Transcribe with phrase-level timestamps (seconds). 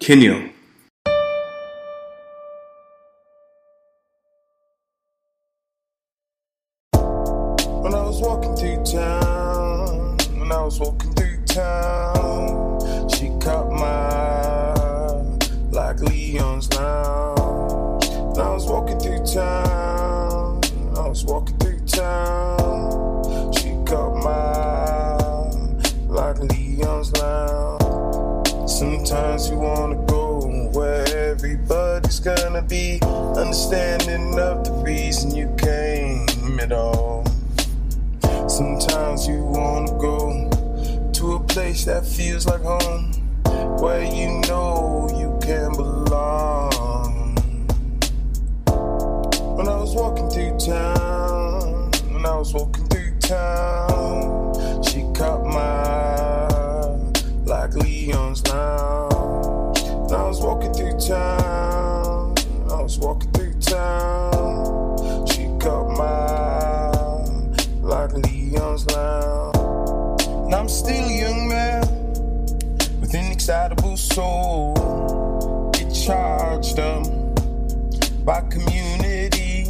[0.00, 0.50] Kenyo.
[7.82, 13.86] When I was walking through town, when I was walking through town, she caught my
[13.86, 15.38] eye
[15.70, 18.08] like Leon's lounge.
[18.08, 20.62] When I was walking through town,
[20.96, 27.79] I was walking through town, she caught my eye like Leon's lounge.
[28.80, 30.40] Sometimes you wanna go
[30.72, 37.26] where everybody's gonna be understanding of the reason you came at all.
[38.48, 40.48] Sometimes you wanna go
[41.12, 43.12] to a place that feels like home,
[43.82, 47.36] where you know you can belong.
[49.56, 53.99] When I was walking through town, when I was walking through town,
[70.70, 71.82] still a young man
[73.00, 75.70] with an excitable soul.
[75.72, 77.06] Get charged up
[78.24, 79.66] by community.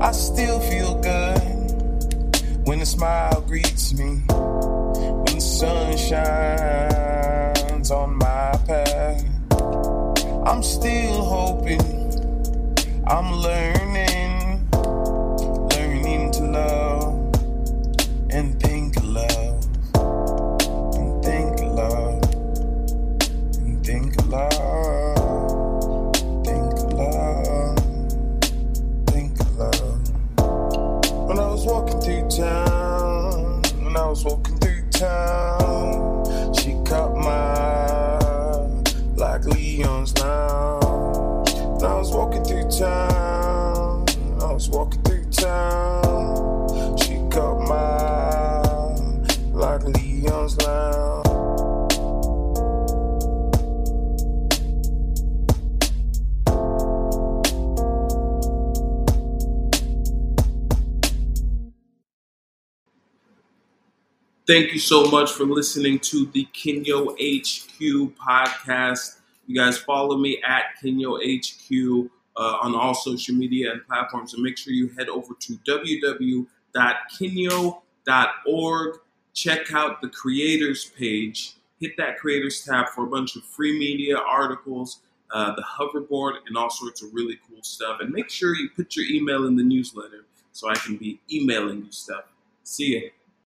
[0.00, 1.40] I still feel good
[2.66, 4.22] when a smile greets me.
[4.28, 9.24] When the sun shines on my path.
[10.46, 11.80] I'm still hoping.
[13.06, 14.19] I'm learning, learning
[34.22, 38.82] was walking through town, she caught my eye
[39.16, 41.54] like Leon's lounge.
[41.54, 44.04] When I was walking through town,
[44.42, 51.29] I was walking through town, she caught my eye like Leon's lounge.
[64.50, 67.78] Thank you so much for listening to the Kenyo HQ
[68.16, 69.20] podcast.
[69.46, 74.42] You guys follow me at Kenyo HQ uh, on all social media and platforms, and
[74.42, 76.44] make sure you head over to www.kenyo.org.
[79.34, 81.52] Check out the creators page.
[81.78, 85.02] Hit that creators tab for a bunch of free media articles,
[85.32, 88.00] uh, the hoverboard, and all sorts of really cool stuff.
[88.00, 91.84] And make sure you put your email in the newsletter so I can be emailing
[91.84, 92.24] you stuff.
[92.64, 93.10] See ya.